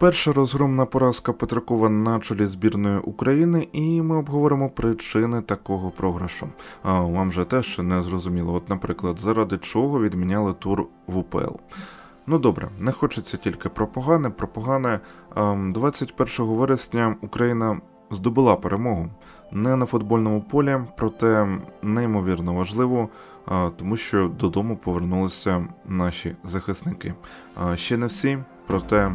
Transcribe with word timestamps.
Перша 0.00 0.32
розгромна 0.32 0.86
поразка 0.86 1.32
Петракова 1.32 1.88
на 1.88 2.20
чолі 2.20 2.46
збірної 2.46 2.98
України, 2.98 3.68
і 3.72 4.02
ми 4.02 4.16
обговоримо 4.16 4.70
причини 4.70 5.42
такого 5.42 5.90
програшу. 5.90 6.48
А 6.82 7.00
вам 7.00 7.32
же 7.32 7.44
теж 7.44 7.78
не 7.78 8.02
зрозуміло. 8.02 8.54
От, 8.54 8.68
наприклад, 8.68 9.18
заради 9.18 9.58
чого 9.58 10.00
відміняли 10.00 10.52
тур 10.52 10.86
в 11.06 11.18
УПЛ. 11.18 11.54
Ну 12.26 12.38
добре, 12.38 12.68
не 12.78 12.92
хочеться 12.92 13.36
тільки 13.36 13.68
про 13.68 13.86
погане. 13.86 14.30
Про 14.30 14.48
погане 14.48 15.00
21 15.36 16.46
вересня 16.46 17.16
Україна 17.20 17.80
здобула 18.10 18.56
перемогу 18.56 19.08
не 19.52 19.76
на 19.76 19.86
футбольному 19.86 20.40
полі, 20.40 20.78
проте 20.96 21.58
неймовірно 21.82 22.54
важливо, 22.54 23.08
тому 23.76 23.96
що 23.96 24.28
додому 24.28 24.76
повернулися 24.76 25.66
наші 25.86 26.36
захисники. 26.44 27.14
Ще 27.74 27.96
не 27.96 28.06
всі, 28.06 28.38
проте 28.66 29.12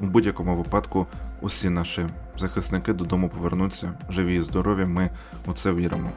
у 0.00 0.06
будь-якому 0.06 0.56
випадку 0.56 1.06
усі 1.40 1.70
наші 1.70 2.06
захисники 2.38 2.92
додому 2.92 3.28
повернуться 3.28 3.92
живі 4.10 4.34
і 4.34 4.40
здорові. 4.40 4.84
Ми 4.84 5.10
у 5.46 5.52
це 5.52 5.72
віримо. 5.72 6.10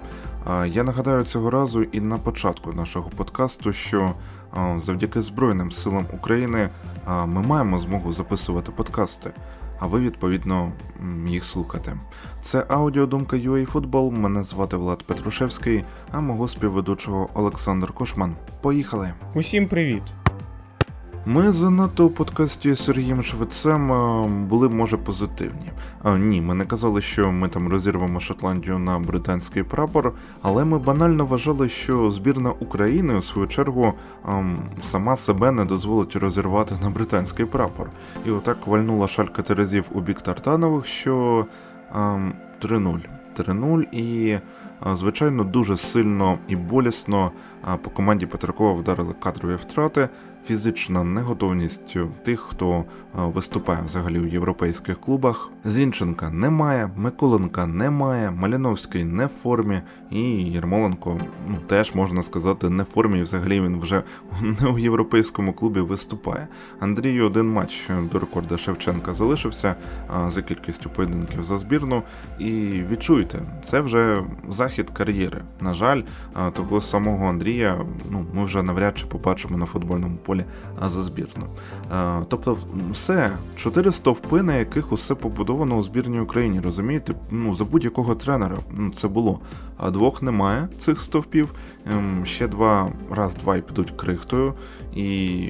Я 0.65 0.83
нагадаю 0.83 1.23
цього 1.23 1.49
разу 1.49 1.83
і 1.83 2.01
на 2.01 2.17
початку 2.17 2.73
нашого 2.73 3.09
подкасту, 3.09 3.73
що 3.73 4.13
завдяки 4.77 5.21
Збройним 5.21 5.71
силам 5.71 6.05
України 6.13 6.69
ми 7.07 7.41
маємо 7.41 7.79
змогу 7.79 8.13
записувати 8.13 8.71
подкасти. 8.71 9.31
А 9.79 9.87
ви 9.87 9.99
відповідно 9.99 10.71
їх 11.27 11.45
слухати. 11.45 11.93
Це 12.41 12.65
аудіодумка 12.69 13.35
UA 13.35 13.65
Футбол. 13.65 14.11
Мене 14.11 14.43
звати 14.43 14.77
Влад 14.77 15.03
Петрушевський, 15.03 15.83
а 16.11 16.19
мого 16.19 16.47
співведучого 16.47 17.29
Олександр 17.33 17.91
Кошман. 17.91 18.35
Поїхали! 18.61 19.13
Усім 19.33 19.67
привіт! 19.67 20.03
Ми 21.29 21.51
занадто 21.51 22.05
у 22.05 22.09
подкасті 22.09 22.73
з 22.73 22.83
Сергієм 22.83 23.23
Швецем 23.23 24.47
були, 24.47 24.69
може, 24.69 24.97
позитивні. 24.97 25.71
А, 26.03 26.17
Ні, 26.17 26.41
ми 26.41 26.53
не 26.53 26.65
казали, 26.65 27.01
що 27.01 27.31
ми 27.31 27.49
там 27.49 27.67
розірвемо 27.67 28.19
Шотландію 28.19 28.79
на 28.79 28.99
британський 28.99 29.63
прапор, 29.63 30.13
але 30.41 30.65
ми 30.65 30.79
банально 30.79 31.25
вважали, 31.25 31.69
що 31.69 32.09
збірна 32.09 32.51
України 32.51 33.15
у 33.15 33.21
свою 33.21 33.47
чергу 33.47 33.93
сама 34.81 35.15
себе 35.15 35.51
не 35.51 35.65
дозволить 35.65 36.15
розірвати 36.15 36.75
на 36.81 36.89
британський 36.89 37.45
прапор. 37.45 37.89
І 38.25 38.31
отак 38.31 38.67
вальнула 38.67 39.07
шалька 39.07 39.41
Терезів 39.41 39.85
у 39.91 40.01
бік 40.01 40.21
Тартанових, 40.21 40.85
що 40.85 41.45
3-0. 42.61 42.99
3-0 43.37 43.83
і, 43.91 44.39
звичайно, 44.93 45.43
дуже 45.43 45.77
сильно 45.77 46.37
і 46.47 46.55
болісно 46.55 47.31
по 47.81 47.89
команді 47.89 48.25
Петракова 48.25 48.73
вдарили 48.73 49.13
кадрові 49.19 49.55
втрати 49.55 50.09
фізична 50.47 51.03
неготовність 51.03 51.97
тих, 52.23 52.39
хто 52.39 52.75
е, 52.79 52.83
виступає 53.13 53.81
взагалі 53.85 54.19
у 54.19 54.25
європейських 54.25 55.01
клубах. 55.01 55.49
Зінченка 55.65 56.29
немає, 56.29 56.89
Миколенка 56.95 57.65
немає, 57.65 58.31
Маляновський 58.31 59.03
не 59.03 59.25
в 59.25 59.29
формі, 59.43 59.81
і 60.11 60.19
Єрмоленко 60.29 61.19
ну 61.47 61.57
теж 61.67 61.95
можна 61.95 62.23
сказати 62.23 62.69
не 62.69 62.83
в 62.83 62.85
формі. 62.85 63.21
Взагалі 63.21 63.61
він 63.61 63.79
вже 63.79 64.03
не 64.61 64.69
у 64.69 64.77
європейському 64.77 65.53
клубі 65.53 65.79
виступає. 65.79 66.47
Андрію 66.79 67.25
один 67.25 67.53
матч 67.53 67.89
до 68.11 68.19
рекорда 68.19 68.57
Шевченка 68.57 69.13
залишився 69.13 69.75
за 70.27 70.41
кількістю 70.41 70.89
поєдинків 70.89 71.43
за 71.43 71.57
збірну. 71.57 72.03
І 72.39 72.51
відчуйте, 72.91 73.39
це 73.63 73.81
вже 73.81 74.23
захід 74.49 74.89
кар'єри. 74.89 75.41
На 75.61 75.73
жаль, 75.73 76.01
того 76.53 76.81
самого 76.81 77.27
Андрія 77.27 77.85
ну 78.09 78.25
ми 78.33 78.45
вже 78.45 78.63
навряд 78.63 78.97
чи 78.97 79.05
побачимо 79.05 79.57
на 79.57 79.65
футбольному 79.65 80.17
полі 80.17 80.36
за 80.81 81.01
збірну. 81.01 81.45
Тобто, 82.27 82.57
все 82.91 83.31
чотири 83.55 83.91
стовпи, 83.91 84.41
на 84.41 84.55
яких 84.55 84.91
усе 84.91 85.15
побудовано 85.15 85.77
у 85.77 85.81
збірній 85.81 86.19
Україні. 86.19 86.59
Розумієте? 86.59 87.15
Ну 87.31 87.55
за 87.55 87.65
будь-якого 87.65 88.15
тренера 88.15 88.57
ну, 88.71 88.91
це 88.91 89.07
було. 89.07 89.39
А 89.77 89.91
двох 89.91 90.21
немає 90.21 90.67
цих 90.77 91.01
стовпів. 91.01 91.53
Ем, 91.93 92.25
ще 92.25 92.47
два 92.47 92.91
раз-два 93.11 93.57
і 93.57 93.61
підуть 93.61 93.91
крихтою. 93.91 94.53
І 94.95 95.49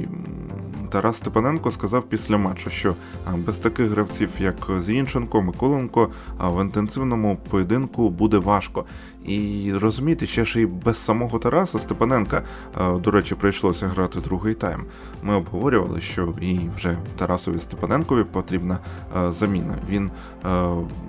Тарас 0.90 1.18
Степаненко 1.18 1.72
сказав 1.72 2.04
після 2.04 2.38
матчу, 2.38 2.70
що 2.70 2.96
без 3.36 3.60
таких 3.60 3.90
гравців, 3.90 4.30
як 4.40 4.56
Зінченко, 4.80 5.42
Миколенко, 5.42 6.10
в 6.40 6.62
інтенсивному 6.62 7.38
поєдинку 7.50 8.10
буде 8.10 8.38
важко. 8.38 8.86
І 9.28 9.72
розумієте, 9.74 10.26
ще 10.26 10.46
ж 10.46 10.62
і 10.62 10.66
без 10.66 10.98
самого 10.98 11.40
Тараса 11.40 11.80
Степаненка, 11.80 12.44
до 13.04 13.12
речі, 13.12 13.36
прийшлося 13.36 13.88
грати 13.88 14.20
другий 14.20 14.54
тайм. 14.54 14.86
Ми 15.24 15.36
обговорювали, 15.36 16.02
що 16.02 16.34
і 16.42 16.60
вже 16.78 16.98
Тарасові 17.18 17.60
Степаненкові 17.60 18.24
потрібна 18.24 18.80
заміна. 19.30 19.76
Він 19.90 20.12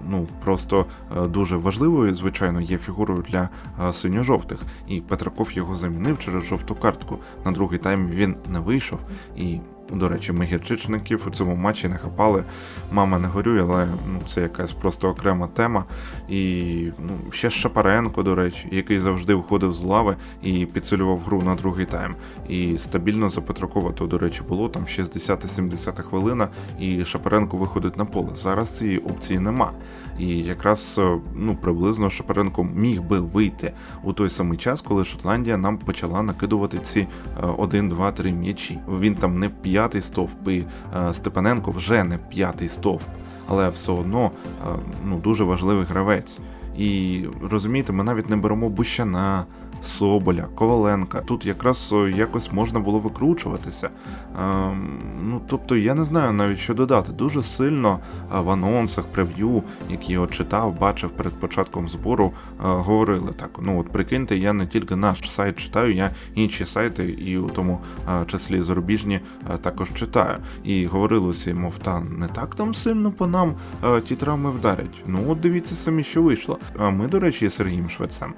ну 0.08 0.28
просто 0.44 0.86
дуже 1.24 1.56
важливою, 1.56 2.14
звичайно, 2.14 2.60
є 2.60 2.78
фігурою 2.78 3.24
для 3.28 3.48
синьо-жовтих. 3.92 4.58
І 4.88 5.00
Петраков 5.00 5.52
його 5.52 5.76
замінив 5.76 6.18
через 6.18 6.44
жовту 6.44 6.74
картку. 6.74 7.18
На 7.44 7.52
другий 7.52 7.78
тайм 7.78 8.08
він 8.08 8.36
не 8.52 8.58
вийшов 8.58 8.98
і. 9.36 9.60
До 9.92 10.08
речі, 10.08 10.32
ми 10.32 10.44
гірчичників 10.44 11.24
у 11.26 11.30
цьому 11.30 11.56
матчі 11.56 11.88
не 11.88 11.98
хапали. 11.98 12.44
Мама 12.92 13.18
не 13.18 13.28
горює, 13.28 13.62
але 13.62 13.88
ну, 14.12 14.20
це 14.26 14.40
якась 14.40 14.72
просто 14.72 15.08
окрема 15.08 15.46
тема. 15.46 15.84
І 16.28 16.90
ну, 16.98 17.32
ще 17.32 17.50
Шапаренко, 17.50 18.22
до 18.22 18.34
речі, 18.34 18.68
який 18.70 18.98
завжди 18.98 19.34
входив 19.34 19.72
з 19.72 19.82
лави 19.82 20.16
і 20.42 20.66
підсилював 20.66 21.18
гру 21.18 21.42
на 21.42 21.54
другий 21.54 21.86
тайм. 21.86 22.14
І 22.48 22.78
стабільно 22.78 23.28
за 23.28 23.40
Петракова, 23.40 23.92
то, 23.92 24.06
до 24.06 24.18
речі, 24.18 24.42
було 24.48 24.68
там 24.68 24.84
60-70 24.84 26.02
хвилина, 26.02 26.48
і 26.80 27.04
Шапаренко 27.04 27.56
виходить 27.56 27.96
на 27.96 28.04
поле. 28.04 28.30
Зараз 28.34 28.78
цієї 28.78 28.98
опції 28.98 29.38
нема. 29.38 29.72
І 30.18 30.38
якраз 30.38 30.96
е, 30.98 31.18
ну 31.34 31.56
приблизно 31.56 32.10
Шапаренко 32.10 32.64
міг 32.64 33.02
би 33.02 33.20
вийти 33.20 33.72
у 34.02 34.12
той 34.12 34.30
самий 34.30 34.58
час, 34.58 34.80
коли 34.80 35.04
Шотландія 35.04 35.56
нам 35.56 35.78
почала 35.78 36.22
накидувати 36.22 36.78
ці 36.78 37.06
1, 37.56 37.88
2, 37.88 38.12
3 38.12 38.32
м'ячі. 38.32 38.78
Він 39.00 39.14
там 39.14 39.38
не 39.38 39.48
п'ятий 39.78 40.00
стовп, 40.00 40.48
і 40.48 40.64
е, 40.96 41.14
Степаненко 41.14 41.70
вже 41.70 42.04
не 42.04 42.18
п'ятий 42.18 42.68
стовп, 42.68 43.02
але 43.48 43.68
все 43.68 43.92
одно 43.92 44.30
е, 44.46 44.70
ну 45.04 45.18
дуже 45.18 45.44
важливий 45.44 45.84
гравець. 45.84 46.40
І 46.78 47.24
розумієте, 47.50 47.92
ми 47.92 48.04
навіть 48.04 48.30
не 48.30 48.36
беремо 48.36 48.68
Бущана, 48.68 49.46
Соболя, 49.82 50.44
Коваленка. 50.54 51.20
Тут 51.20 51.46
якраз 51.46 51.94
якось 52.14 52.52
можна 52.52 52.80
було 52.80 52.98
викручуватися. 52.98 53.90
Ем, 54.38 55.00
ну 55.22 55.40
тобто, 55.48 55.76
я 55.76 55.94
не 55.94 56.04
знаю 56.04 56.32
навіть 56.32 56.58
що 56.58 56.74
додати. 56.74 57.12
Дуже 57.12 57.42
сильно 57.42 58.00
в 58.30 58.50
анонсах, 58.50 59.04
прев'ю, 59.04 59.62
які 59.90 60.12
я 60.12 60.26
читав, 60.26 60.78
бачив 60.78 61.10
перед 61.10 61.32
початком 61.32 61.88
збору, 61.88 62.32
е, 62.50 62.52
говорили 62.58 63.32
так. 63.32 63.50
Ну 63.62 63.80
от 63.80 63.88
прикиньте, 63.88 64.36
я 64.36 64.52
не 64.52 64.66
тільки 64.66 64.96
наш 64.96 65.30
сайт 65.30 65.56
читаю, 65.56 65.94
я 65.94 66.10
інші 66.34 66.66
сайти, 66.66 67.04
і 67.04 67.38
у 67.38 67.48
тому 67.48 67.80
е, 68.08 68.24
числі 68.26 68.62
зарубіжні 68.62 69.20
е, 69.54 69.58
також 69.58 69.94
читаю. 69.94 70.36
І 70.64 70.86
говорилося, 70.86 71.54
мов 71.54 71.74
та 71.78 72.00
не 72.00 72.28
так 72.28 72.54
там 72.54 72.74
сильно 72.74 73.10
по 73.10 73.26
нам 73.26 73.54
ті 74.08 74.16
травми 74.16 74.50
вдарять. 74.50 75.02
Ну 75.06 75.24
от 75.28 75.40
дивіться 75.40 75.74
самі, 75.74 76.04
що 76.04 76.22
вийшло. 76.22 76.58
А 76.78 76.90
ми, 76.90 77.06
до 77.08 77.20
речі, 77.20 77.48
з 77.48 77.54
Сергієм 77.54 77.90
Швецем 77.90 78.34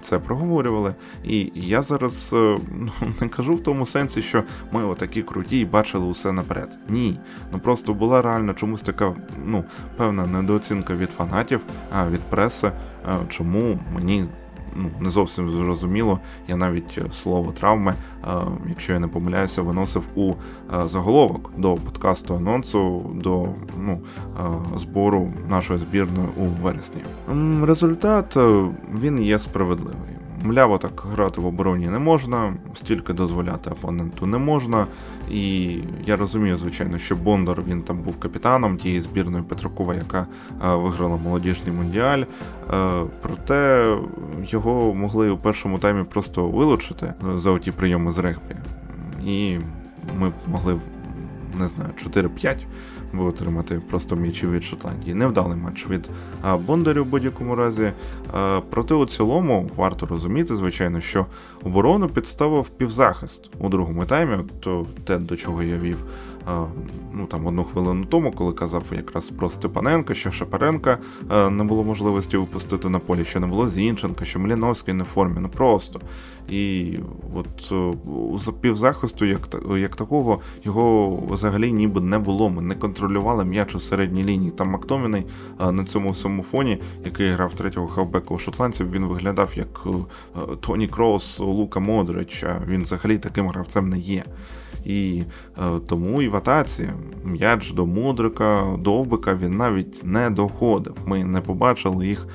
це 0.00 0.18
проговорювали 0.18 0.83
бачили. 0.84 0.94
І 1.24 1.52
я 1.54 1.82
зараз 1.82 2.30
е, 2.32 2.58
ну, 2.72 2.90
не 3.20 3.28
кажу 3.28 3.54
в 3.54 3.62
тому 3.62 3.86
сенсі, 3.86 4.22
що 4.22 4.42
ми 4.72 4.84
отакі 4.84 5.22
круті 5.22 5.60
і 5.60 5.64
бачили 5.64 6.06
усе 6.06 6.32
наперед. 6.32 6.78
Ні. 6.88 7.18
Ну 7.52 7.58
просто 7.58 7.94
була 7.94 8.22
реально 8.22 8.54
чомусь 8.54 8.82
така 8.82 9.14
ну, 9.44 9.64
певна 9.96 10.26
недооцінка 10.26 10.94
від 10.94 11.10
фанатів, 11.10 11.60
від 12.10 12.20
преси. 12.20 12.72
Е, 13.08 13.16
чому 13.28 13.78
мені. 13.94 14.24
Ну, 14.76 14.90
не 15.00 15.10
зовсім 15.10 15.50
зрозуміло. 15.50 16.20
Я 16.48 16.56
навіть 16.56 16.98
е, 16.98 17.12
слово 17.12 17.52
травми, 17.52 17.94
якщо 18.68 18.92
я 18.92 18.98
не 18.98 19.08
помиляюся, 19.08 19.62
виносив 19.62 20.02
у 20.14 20.34
заголовок 20.84 21.50
до 21.56 21.74
подкасту 21.74 22.34
анонсу 22.34 23.10
до 23.14 23.48
ну, 23.78 24.00
збору 24.76 25.32
нашої 25.48 25.78
збірної 25.78 26.28
у 26.36 26.44
вересні. 26.62 27.00
Результат 27.62 28.36
він 29.00 29.22
є 29.22 29.38
справедливий. 29.38 30.13
Мляво 30.44 30.78
так 30.78 31.04
грати 31.12 31.40
в 31.40 31.46
обороні 31.46 31.86
не 31.86 31.98
можна, 31.98 32.54
стільки 32.74 33.12
дозволяти 33.12 33.70
опоненту 33.70 34.26
не 34.26 34.38
можна. 34.38 34.86
І 35.30 35.78
я 36.06 36.16
розумію, 36.16 36.56
звичайно, 36.56 36.98
що 36.98 37.16
Бондар 37.16 37.62
він 37.68 37.82
там 37.82 37.98
був 37.98 38.20
капітаном 38.20 38.76
тієї 38.76 39.00
збірної 39.00 39.44
Петракова, 39.44 39.94
яка 39.94 40.26
е, 40.64 40.74
виграла 40.74 41.16
молодіжний 41.16 41.72
мундіаль. 41.72 42.22
Е, 42.72 43.02
проте 43.22 43.88
його 44.48 44.94
могли 44.94 45.30
у 45.30 45.38
першому 45.38 45.78
таймі 45.78 46.04
просто 46.04 46.48
вилучити 46.48 47.14
за 47.36 47.50
оті 47.50 47.72
прийоми 47.72 48.10
з 48.10 48.18
регбі. 48.18 48.56
І 49.26 49.58
ми 50.18 50.32
могли 50.46 50.80
не 51.54 51.68
знаю, 51.68 51.90
4-5 52.06 52.56
би 53.12 53.24
отримати 53.24 53.80
просто 53.90 54.16
м'ячі 54.16 54.46
від 54.46 54.64
Шотландії. 54.64 55.14
Невдалий 55.14 55.58
матч 55.58 55.86
від 55.86 56.08
Бондарю 56.66 57.04
в 57.04 57.06
будь-якому 57.06 57.54
разі. 57.54 57.92
Проте 58.70 58.94
у 58.94 59.06
цілому 59.06 59.70
варто 59.76 60.06
розуміти, 60.06 60.56
звичайно, 60.56 61.00
що 61.00 61.26
оборону 61.62 62.08
підставив 62.08 62.68
півзахист 62.68 63.50
у 63.58 63.68
другому 63.68 64.04
таймі, 64.04 64.36
то 64.60 64.86
те, 65.04 65.18
до 65.18 65.36
чого 65.36 65.62
я 65.62 65.78
вів 65.78 66.04
ну 67.12 67.26
там 67.26 67.46
одну 67.46 67.64
хвилину 67.64 68.04
тому, 68.04 68.32
коли 68.32 68.52
казав 68.52 68.84
якраз 68.90 69.30
про 69.30 69.48
Степаненка, 69.48 70.14
що 70.14 70.30
Шапаренка 70.30 70.98
не 71.50 71.64
було 71.64 71.84
можливості 71.84 72.36
випустити 72.36 72.88
на 72.88 72.98
полі, 72.98 73.24
що 73.24 73.40
не 73.40 73.46
було 73.46 73.68
Зінченка, 73.68 74.24
що 74.24 74.38
Мліновський 74.38 74.94
не 74.94 75.04
в 75.04 75.06
формі. 75.06 75.36
Ну 75.40 75.48
просто. 75.48 76.00
І 76.48 76.94
от 77.34 77.72
за 78.40 78.52
півзахисту, 78.52 79.24
як 79.24 79.40
як 79.78 79.96
такого, 79.96 80.40
його 80.64 81.16
взагалі 81.30 81.72
ніби 81.72 82.00
не 82.00 82.18
було. 82.18 82.50
Ми 82.50 82.62
не 82.62 82.74
контролювали 82.74 83.44
м'яч 83.44 83.74
у 83.74 83.80
середній 83.80 84.24
лінії. 84.24 84.50
Там 84.50 84.68
Мактоміний 84.68 85.26
на 85.70 85.84
цьому 85.84 86.10
всьому 86.10 86.42
фоні, 86.42 86.80
який 87.04 87.30
грав 87.30 87.54
третього 87.54 87.86
хавбека 87.86 88.34
у 88.34 88.38
шотландців, 88.38 88.90
він 88.90 89.06
виглядав 89.06 89.50
як 89.54 89.86
Тоні 90.60 90.88
Кроус, 90.88 91.38
Лука 91.38 91.80
Модрич. 91.80 92.44
Він 92.66 92.82
взагалі 92.82 93.18
таким 93.18 93.48
гравцем 93.48 93.88
не 93.88 93.98
є. 93.98 94.24
І 94.84 95.22
е, 95.58 95.80
тому 95.88 96.22
і 96.22 96.28
в 96.34 96.36
атаці 96.36 96.88
м'яч 97.24 97.72
до 97.72 97.86
Мудрика, 97.86 98.76
Довбика 98.78 99.34
він 99.34 99.50
навіть 99.50 100.04
не 100.04 100.30
доходив. 100.30 100.96
Ми 101.06 101.24
не 101.24 101.40
побачили 101.40 102.06
їх 102.06 102.26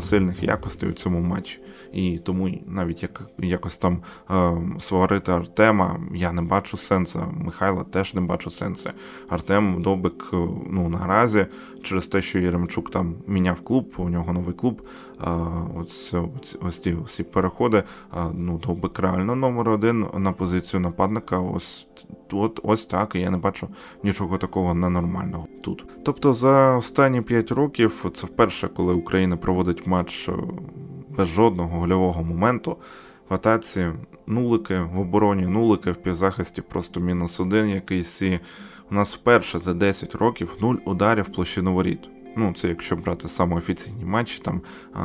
сильних 0.00 0.42
якостей 0.42 0.88
у 0.88 0.92
цьому 0.92 1.20
матчі. 1.20 1.58
І 1.92 2.18
тому 2.18 2.50
навіть 2.66 3.02
як 3.02 3.22
якось 3.38 3.76
там 3.76 4.02
е, 4.30 4.52
сварити 4.78 5.32
Артема, 5.32 6.00
я 6.14 6.32
не 6.32 6.42
бачу 6.42 6.76
сенсу. 6.76 7.20
Михайла 7.44 7.84
теж 7.84 8.14
не 8.14 8.20
бачу 8.20 8.50
сенсу. 8.50 8.90
Артем 9.28 9.82
Довбик 9.82 10.24
е, 10.32 10.36
ну 10.70 10.88
наразі 10.88 11.46
через 11.82 12.06
те, 12.06 12.22
що 12.22 12.38
Єремчук 12.38 12.90
там 12.90 13.14
міняв 13.26 13.60
клуб, 13.60 13.94
у 13.96 14.08
нього 14.08 14.32
новий 14.32 14.54
клуб. 14.54 14.82
Е, 15.20 15.30
ось 15.76 16.14
ось, 16.60 16.78
ці 16.78 16.96
всі 17.06 17.22
переходи. 17.22 17.76
Е, 17.76 17.84
ну 18.34 18.58
Довбик 18.58 18.98
реально 18.98 19.34
номер 19.34 19.68
один 19.68 20.06
на 20.16 20.32
позицію 20.32 20.80
нападника. 20.80 21.38
Ось 21.38 21.86
от 22.32 22.60
ось 22.62 22.86
так, 22.86 23.14
і 23.14 23.20
я 23.20 23.30
не 23.30 23.38
бачу 23.38 23.68
нічого 24.02 24.38
такого 24.38 24.74
ненормального 24.74 25.46
тут. 25.62 25.84
Тобто 26.04 26.32
за 26.32 26.76
останні 26.76 27.22
5 27.22 27.52
років 27.52 28.10
це 28.14 28.26
вперше, 28.26 28.68
коли 28.68 28.94
Україна 28.94 29.36
проводить 29.36 29.86
матч 29.86 30.28
е, 30.28 30.32
без 31.18 31.28
жодного 31.28 31.78
гольового 31.78 32.22
моменту. 32.22 32.76
В 33.28 33.34
атаці 33.34 33.86
нулики, 34.26 34.80
в 34.80 34.98
обороні 34.98 35.46
нулики, 35.46 35.90
в 35.90 35.96
півзахисті 35.96 36.62
просто 36.62 37.00
мінус 37.00 37.40
один 37.40 37.68
якийсь. 37.68 38.22
І 38.22 38.40
у 38.90 38.94
нас 38.94 39.16
вперше 39.16 39.58
за 39.58 39.74
10 39.74 40.14
років 40.14 40.56
нуль 40.60 40.76
ударів 40.84 41.24
в 41.24 41.32
площину 41.32 41.74
воріт. 41.74 41.98
Ну, 42.36 42.52
це 42.52 42.68
якщо 42.68 42.96
брати 42.96 43.28
саме 43.28 43.56
офіційні 43.56 44.04
матчі, 44.04 44.42
там 44.44 44.62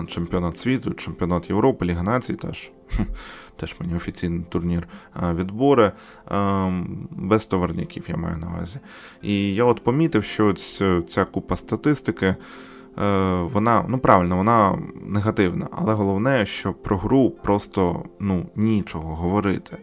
чемпіонат 0.08 0.58
світу, 0.58 0.94
чемпіонат 0.94 1.50
Європи, 1.50 1.86
Ліга 1.86 2.04
націй 2.04 2.34
теж 2.34 2.72
теж 3.56 3.76
мені 3.80 3.96
офіційний 3.96 4.46
турнір 4.50 4.88
відбори 5.34 5.92
без 7.12 7.46
товарників, 7.46 8.04
я 8.08 8.18
маю 8.18 8.38
на 8.38 8.48
увазі. 8.48 8.80
І 9.22 9.56
я 9.56 9.64
от 9.64 9.84
помітив, 9.84 10.24
що 10.24 10.54
ця 11.08 11.26
купа 11.26 11.56
статистики. 11.56 12.36
Е, 12.98 13.42
вона, 13.54 13.86
ну 13.88 14.00
правильно, 14.00 14.38
вона 14.38 14.80
негативна, 15.06 15.68
але 15.72 15.94
головне, 15.94 16.46
що 16.46 16.74
про 16.74 16.98
гру 16.98 17.30
просто 17.30 18.04
ну, 18.20 18.46
нічого 18.56 19.16
говорити. 19.16 19.78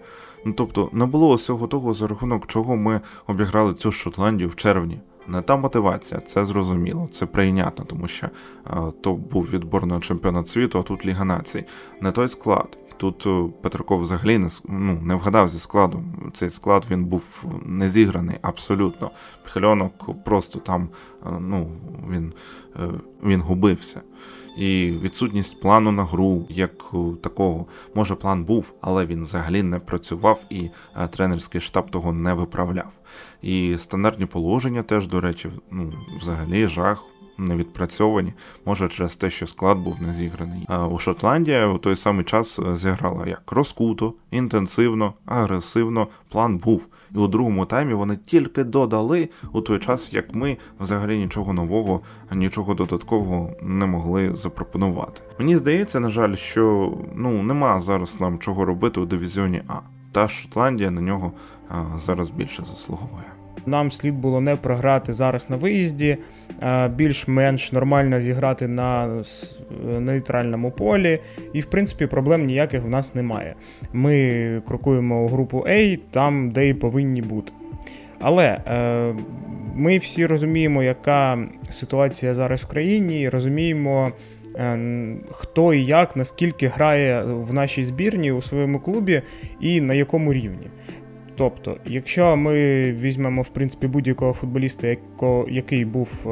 Ну 0.44 0.52
тобто 0.52 0.88
не 0.92 1.06
було 1.06 1.28
усього 1.28 1.66
того, 1.66 1.94
за 1.94 2.06
рахунок 2.06 2.46
чого 2.46 2.76
ми 2.76 3.00
обіграли 3.26 3.74
цю 3.74 3.92
Шотландію 3.92 4.48
в 4.48 4.56
червні. 4.56 5.00
Не 5.28 5.42
та 5.42 5.56
мотивація, 5.56 6.20
це 6.20 6.44
зрозуміло, 6.44 7.08
це 7.12 7.26
прийнятно, 7.26 7.84
тому 7.84 8.08
що 8.08 8.26
е, 8.26 8.70
то 9.00 9.12
був 9.12 9.44
відбор 9.52 9.86
на 9.86 10.00
чемпіонат 10.00 10.48
світу, 10.48 10.78
а 10.78 10.82
тут 10.82 11.06
Ліга 11.06 11.24
націй. 11.24 11.64
Не 12.00 12.12
той 12.12 12.28
склад. 12.28 12.78
Тут 13.00 13.26
е, 13.26 13.52
Петраков 13.62 14.00
взагалі 14.00 14.38
не 14.38 14.49
ну, 14.69 15.00
не 15.02 15.14
вгадав 15.14 15.49
зі 15.49 15.58
складом. 15.58 16.31
Цей 16.35 16.50
склад 16.50 16.87
він 16.91 17.05
був 17.05 17.23
не 17.62 17.91
зіграний 17.91 18.37
абсолютно. 18.43 19.11
Пхельонок 19.44 20.25
просто 20.25 20.58
там 20.58 20.88
е, 21.26 21.31
ну, 21.41 21.70
він, 22.11 22.32
він 23.23 23.41
губився. 23.41 24.00
І 24.56 24.91
відсутність 25.02 25.61
плану 25.61 25.93
на 25.93 26.05
гру, 26.05 26.47
як 26.49 26.85
такого, 27.23 27.67
може, 27.94 28.14
план 28.14 28.44
був, 28.44 28.64
але 28.81 29.06
він 29.06 29.25
взагалі 29.25 29.62
не 29.62 29.79
працював, 29.79 30.41
і 30.50 30.70
тренерський 31.11 31.61
штаб 31.61 31.91
того 31.91 32.12
не 32.12 32.35
виправляв. 32.35 32.93
І 33.43 33.76
стандартні 33.79 34.26
положення 34.26 34.82
теж, 34.82 35.06
до 35.06 35.20
речі, 35.20 35.50
ну, 35.70 35.93
взагалі 36.20 36.69
жах. 36.69 37.05
Не 37.40 37.56
відпрацьовані, 37.56 38.32
може 38.66 38.88
через 38.88 39.16
те, 39.16 39.31
що 39.31 39.46
склад 39.46 39.78
був 39.78 40.02
не 40.02 40.12
зіграний. 40.12 40.64
А 40.69 40.87
у 40.87 40.98
Шотландії 40.98 41.64
у 41.64 41.78
той 41.78 41.96
самий 41.96 42.25
час 42.25 42.60
зіграла 42.75 43.26
як 43.26 43.52
розкуто, 43.52 44.14
інтенсивно, 44.31 45.14
агресивно. 45.26 46.08
План 46.28 46.58
був. 46.58 46.87
І 47.14 47.19
у 47.19 47.28
другому 47.28 47.66
таймі 47.66 47.94
вони 47.94 48.19
тільки 48.26 48.64
додали 48.64 49.28
у 49.52 49.60
той 49.60 49.78
час, 49.78 50.12
як 50.12 50.34
ми 50.34 50.56
взагалі 50.81 51.19
нічого 51.19 51.52
нового, 51.52 52.00
нічого 52.32 52.75
додаткового 52.75 53.50
не 53.62 53.87
могли 53.87 54.37
запропонувати. 54.37 55.22
Мені 55.38 55.56
здається, 55.56 56.00
на 56.00 56.08
жаль, 56.08 56.34
що 56.34 56.94
ну 57.14 57.42
нема 57.42 57.81
зараз 57.81 58.20
нам 58.20 58.38
чого 58.38 58.64
робити 58.64 59.00
у 59.00 59.06
дивізіоні 59.06 59.62
А. 59.69 59.75
Та 60.12 60.28
Шотландія 60.28 60.90
на 60.90 61.00
нього 61.00 61.32
зараз 61.96 62.31
більше 62.31 62.64
заслуговує. 62.64 63.39
Нам 63.66 63.90
слід 63.90 64.14
було 64.14 64.40
не 64.40 64.56
програти 64.56 65.12
зараз 65.12 65.50
на 65.50 65.56
виїзді, 65.56 66.16
більш-менш 66.96 67.72
нормально 67.72 68.20
зіграти 68.20 68.68
на 68.68 69.22
нейтральному 69.98 70.70
полі, 70.70 71.18
і 71.52 71.60
в 71.60 71.66
принципі 71.66 72.06
проблем 72.06 72.46
ніяких 72.46 72.82
в 72.82 72.88
нас 72.88 73.14
немає. 73.14 73.54
Ми 73.92 74.62
крокуємо 74.68 75.24
у 75.24 75.28
групу 75.28 75.58
A, 75.68 75.98
там, 76.10 76.50
де 76.50 76.68
і 76.68 76.74
повинні 76.74 77.22
бути. 77.22 77.52
Але 78.20 78.46
е, 78.46 79.14
ми 79.74 79.98
всі 79.98 80.26
розуміємо, 80.26 80.82
яка 80.82 81.38
ситуація 81.70 82.34
зараз 82.34 82.60
в 82.62 82.66
країні, 82.66 83.22
і 83.22 83.28
розуміємо, 83.28 84.12
е, 84.56 84.78
хто 85.30 85.74
і 85.74 85.84
як, 85.84 86.16
наскільки 86.16 86.68
грає 86.68 87.22
в 87.22 87.54
нашій 87.54 87.84
збірні 87.84 88.32
у 88.32 88.42
своєму 88.42 88.80
клубі 88.80 89.22
і 89.60 89.80
на 89.80 89.94
якому 89.94 90.32
рівні. 90.32 90.66
Тобто, 91.40 91.76
якщо 91.87 92.37
ми 92.37 92.52
візьмемо 92.92 93.42
в 93.42 93.48
принципі 93.48 93.87
будь-якого 93.87 94.32
футболіста, 94.32 94.96
який 95.48 95.84
був 95.84 96.26
е, 96.26 96.31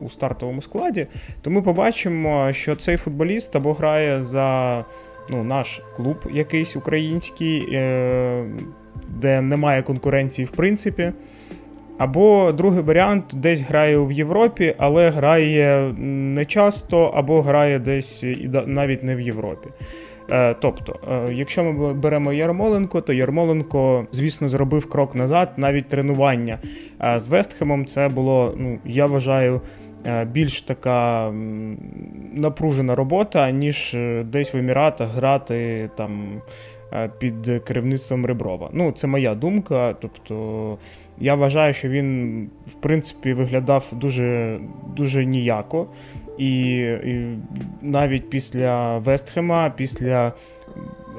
у 0.00 0.10
стартовому 0.10 0.62
складі, 0.62 1.06
то 1.42 1.50
ми 1.50 1.62
побачимо, 1.62 2.52
що 2.52 2.76
цей 2.76 2.96
футболіст 2.96 3.56
або 3.56 3.72
грає 3.72 4.22
за 4.22 4.84
ну, 5.30 5.44
наш 5.44 5.82
клуб 5.96 6.16
якийсь 6.32 6.76
український, 6.76 7.68
е, 7.72 8.44
де 9.08 9.40
немає 9.40 9.82
конкуренції 9.82 10.46
в 10.46 10.50
принципі. 10.50 11.12
Або 11.98 12.52
другий 12.52 12.82
варіант 12.82 13.24
десь 13.34 13.60
грає 13.60 13.98
в 13.98 14.12
Європі, 14.12 14.74
але 14.78 15.10
грає 15.10 15.94
не 15.98 16.44
часто, 16.44 17.04
або 17.04 17.42
грає 17.42 17.78
десь 17.78 18.24
навіть 18.66 19.02
не 19.02 19.16
в 19.16 19.20
Європі. 19.20 19.68
Е, 20.30 20.54
тобто, 20.60 20.98
е, 21.12 21.32
якщо 21.32 21.64
ми 21.64 21.94
беремо 21.94 22.32
Ярмоленко, 22.32 23.00
то 23.00 23.12
Ярмоленко, 23.12 24.06
звісно, 24.12 24.48
зробив 24.48 24.88
крок 24.88 25.14
назад, 25.14 25.52
навіть 25.56 25.88
тренування 25.88 26.58
з 27.16 27.28
Вестхемом 27.28 27.86
це 27.86 28.08
було, 28.08 28.54
ну 28.56 28.78
я 28.84 29.06
вважаю, 29.06 29.60
е, 30.06 30.24
більш 30.24 30.62
така 30.62 31.32
напружена 32.32 32.94
робота, 32.94 33.50
ніж 33.50 33.96
десь 34.24 34.54
в 34.54 34.56
Еміратах 34.56 35.10
грати 35.10 35.90
там. 35.96 36.40
Під 37.18 37.62
керівництвом 37.66 38.26
Реброва. 38.26 38.70
Ну, 38.72 38.92
це 38.92 39.06
моя 39.06 39.34
думка. 39.34 39.94
Тобто 40.00 40.78
я 41.18 41.34
вважаю, 41.34 41.74
що 41.74 41.88
він 41.88 42.50
в 42.66 42.74
принципі 42.74 43.32
виглядав 43.32 43.88
дуже 43.92 44.58
дуже 44.96 45.26
ніяко. 45.26 45.86
І, 46.38 46.76
і 46.80 47.38
навіть 47.82 48.30
після 48.30 48.98
Вестхема, 48.98 49.70
після 49.70 50.32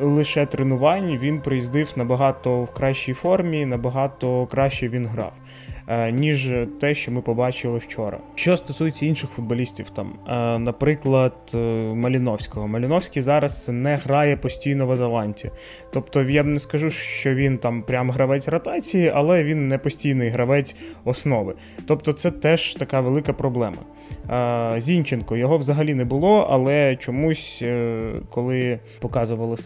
лише 0.02 0.46
тренувань, 0.46 1.18
він 1.18 1.42
приїздив 1.42 1.94
набагато 1.96 2.64
в 2.64 2.74
кращій 2.74 3.14
формі, 3.14 3.66
набагато 3.66 4.46
краще 4.46 4.90
він 4.90 5.08
грав. 5.08 5.34
Е, 5.88 6.12
ніж 6.12 6.50
те, 6.80 6.96
що 6.96 7.12
ми 7.12 7.22
побачили 7.22 7.78
вчора. 7.78 8.20
Що 8.36 8.58
стосується 8.58 9.06
інших 9.06 9.30
футболістів, 9.30 9.90
там, 9.90 10.14
е, 10.28 10.60
наприклад, 10.60 11.34
Маліновського. 11.94 12.68
Маліновський 12.68 13.22
зараз 13.22 13.70
не 13.70 13.96
грає 13.96 14.38
постійно 14.38 14.86
в 14.86 14.92
Аталанті. 14.92 15.52
Тобто 15.94 16.22
я 16.22 16.44
б 16.44 16.46
не 16.46 16.60
скажу, 16.60 16.90
що 16.90 17.36
він 17.36 17.58
там 17.58 17.82
прям 17.82 18.12
гравець 18.12 18.48
ротації, 18.48 19.12
але 19.16 19.44
він 19.44 19.68
не 19.68 19.78
постійний 19.78 20.30
гравець 20.30 20.76
основи. 21.06 21.54
Тобто, 21.88 22.14
це 22.14 22.32
теж 22.32 22.76
така 22.76 23.02
велика 23.02 23.34
проблема. 23.34 23.78
Зінченко 24.78 25.38
його 25.38 25.58
взагалі 25.58 25.94
не 25.94 26.06
було, 26.06 26.48
але 26.50 26.96
чомусь, 26.96 27.60
е, 27.62 28.12
коли 28.30 28.80
показували 29.00 29.58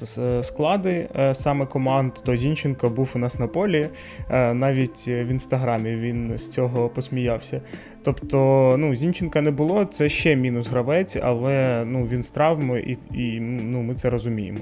склади 0.44 1.08
е, 1.20 1.34
саме 1.34 1.66
команд, 1.66 2.14
то 2.14 2.38
Зінченко 2.38 2.90
був 2.90 3.12
у 3.16 3.20
нас 3.20 3.40
на 3.40 3.48
полі. 3.48 3.90
Е, 4.30 4.54
навіть 4.54 5.08
в 5.08 5.28
інстаграмі 5.32 5.96
він 6.12 6.38
з 6.38 6.50
цього 6.50 6.90
посміявся. 6.90 7.62
Тобто, 8.04 8.76
ну, 8.80 8.96
Зінченка 8.96 9.42
не 9.42 9.52
було, 9.52 9.86
це 9.86 10.10
ще 10.10 10.36
мінус 10.36 10.68
гравець, 10.68 11.18
але 11.24 11.84
ну, 11.86 12.06
він 12.06 12.24
з 12.24 12.30
травмою 12.30 12.84
і 12.84 12.98
і 13.14 13.40
ну, 13.40 13.82
ми 13.82 13.96
це 13.96 14.10
розуміємо. 14.10 14.60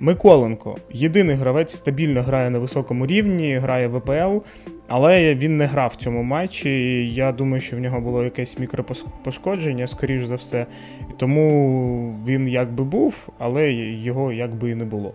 Миколенко 0.00 0.76
єдиний 0.92 1.36
гравець 1.36 1.74
стабільно 1.74 2.22
грає 2.22 2.50
на 2.50 2.58
високому 2.58 3.06
рівні, 3.06 3.56
грає 3.56 3.88
в 3.88 3.98
ВПЛ. 3.98 4.46
Але 4.88 5.34
він 5.34 5.56
не 5.56 5.66
грав 5.66 5.92
в 5.94 5.96
цьому 5.96 6.22
матчі. 6.22 6.70
і 6.70 7.14
Я 7.14 7.32
думаю, 7.32 7.60
що 7.60 7.76
в 7.76 7.80
нього 7.80 8.00
було 8.00 8.24
якесь 8.24 8.58
мікропошкодження, 8.58 9.86
скоріш 9.86 10.24
за 10.24 10.34
все. 10.34 10.66
Тому 11.16 12.18
він 12.26 12.48
якби 12.48 12.84
був, 12.84 13.28
але 13.38 13.72
його 13.72 14.32
якби 14.32 14.70
і 14.70 14.74
не 14.74 14.84
було. 14.84 15.14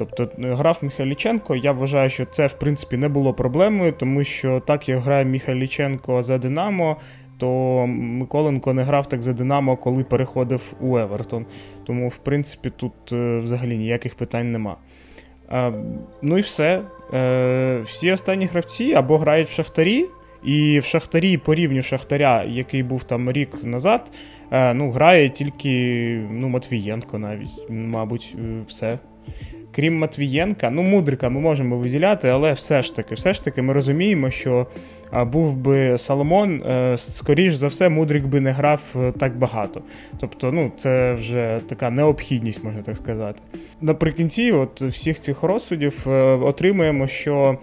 Тобто 0.00 0.28
грав 0.38 0.78
Михайліченко, 0.82 1.56
я 1.56 1.72
вважаю, 1.72 2.10
що 2.10 2.26
це 2.26 2.46
в 2.46 2.52
принципі 2.52 2.96
не 2.96 3.08
було 3.08 3.34
проблемою, 3.34 3.92
тому 3.92 4.24
що 4.24 4.60
так 4.60 4.88
як 4.88 4.98
грає 4.98 5.24
Михайліченко 5.24 6.22
за 6.22 6.38
Динамо, 6.38 6.96
то 7.38 7.86
Миколенко 7.86 8.74
не 8.74 8.82
грав 8.82 9.08
так 9.08 9.22
за 9.22 9.32
Динамо, 9.32 9.76
коли 9.76 10.04
переходив 10.04 10.74
у 10.80 10.98
Евертон. 10.98 11.46
Тому, 11.86 12.08
в 12.08 12.16
принципі, 12.16 12.72
тут 12.76 12.92
е, 13.12 13.38
взагалі 13.38 13.76
ніяких 13.76 14.14
питань 14.14 14.52
нема. 14.52 14.76
Ну 16.22 16.38
і 16.38 16.40
все. 16.40 16.82
Е, 17.14 17.80
всі 17.84 18.12
останні 18.12 18.46
гравці 18.46 18.94
або 18.94 19.18
грають 19.18 19.48
в 19.48 19.52
Шахтарі, 19.52 20.06
і 20.44 20.78
в 20.78 20.84
Шахтарі 20.84 21.36
по 21.36 21.54
рівню 21.54 21.82
Шахтаря, 21.82 22.44
який 22.44 22.82
був 22.82 23.04
там 23.04 23.32
рік 23.32 23.50
назад, 23.62 24.10
е, 24.50 24.74
ну, 24.74 24.90
грає 24.90 25.28
тільки 25.28 25.70
ну, 26.30 26.48
Матвієнко 26.48 27.18
навіть, 27.18 27.70
мабуть, 27.70 28.36
е, 28.38 28.62
все. 28.66 28.98
Крім 29.74 29.98
Матвієнка, 29.98 30.70
ну, 30.70 30.82
Мудрика 30.82 31.28
ми 31.28 31.40
можемо 31.40 31.76
виділяти, 31.76 32.28
але 32.28 32.52
все 32.52 32.82
ж 32.82 32.96
таки, 32.96 33.14
все 33.14 33.32
ж 33.32 33.44
таки, 33.44 33.62
ми 33.62 33.72
розуміємо, 33.72 34.30
що 34.30 34.66
був 35.12 35.56
би 35.56 35.98
Соломон, 35.98 36.62
е, 36.62 36.96
скоріш 36.98 37.54
за 37.54 37.66
все, 37.66 37.88
Мудрик 37.88 38.26
би 38.26 38.40
не 38.40 38.50
грав 38.50 38.94
е, 38.96 39.12
так 39.12 39.38
багато. 39.38 39.82
Тобто, 40.20 40.52
ну, 40.52 40.72
це 40.78 41.12
вже 41.12 41.60
така 41.68 41.90
необхідність, 41.90 42.64
можна 42.64 42.82
так 42.82 42.96
сказати. 42.96 43.42
Наприкінці, 43.80 44.52
от 44.52 44.82
всіх 44.82 45.20
цих 45.20 45.42
розсудів 45.42 46.06
е, 46.06 46.10
отримуємо, 46.22 47.06
що. 47.06 47.58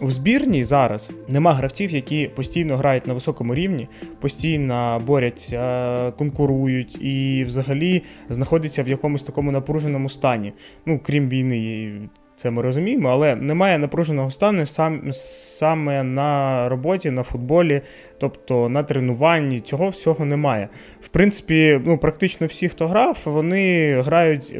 В 0.00 0.10
збірні 0.10 0.64
зараз 0.64 1.10
нема 1.28 1.54
гравців, 1.54 1.90
які 1.90 2.30
постійно 2.34 2.76
грають 2.76 3.06
на 3.06 3.14
високому 3.14 3.54
рівні, 3.54 3.88
постійно 4.20 5.02
борються, 5.06 6.12
конкурують 6.18 7.02
і 7.02 7.44
взагалі 7.46 8.02
знаходяться 8.30 8.82
в 8.82 8.88
якомусь 8.88 9.22
такому 9.22 9.52
напруженому 9.52 10.08
стані. 10.08 10.52
Ну, 10.86 11.00
крім 11.04 11.28
війни, 11.28 11.92
це 12.40 12.50
ми 12.50 12.62
розуміємо, 12.62 13.08
але 13.08 13.36
немає 13.36 13.78
напруженого 13.78 14.30
стану 14.30 14.66
сам, 14.66 15.12
саме 15.12 16.02
на 16.02 16.68
роботі, 16.68 17.10
на 17.10 17.22
футболі, 17.22 17.80
тобто 18.18 18.68
на 18.68 18.82
тренуванні. 18.82 19.60
Цього 19.60 19.88
всього 19.88 20.24
немає. 20.24 20.68
В 21.00 21.08
принципі, 21.08 21.80
ну, 21.84 21.98
практично 21.98 22.46
всі, 22.46 22.68
хто 22.68 22.86
грав, 22.86 23.18
вони 23.24 23.94
грають 24.00 24.56